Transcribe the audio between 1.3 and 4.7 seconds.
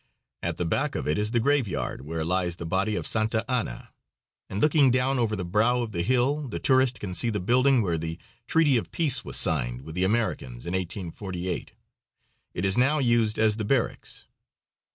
graveyard, where lies the body of Santa Anna, and